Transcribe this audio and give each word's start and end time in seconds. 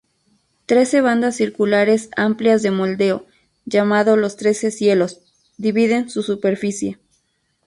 Trece 0.65 0.99
bandas 1.01 1.35
circulares 1.35 2.09
amplias 2.17 2.63
de 2.63 2.71
moldeo, 2.71 3.27
llamado 3.65 4.17
los 4.17 4.35
"Trece 4.35 4.71
Cielos," 4.71 5.19
dividen 5.57 6.09
su 6.09 6.23
superficie. 6.23 6.97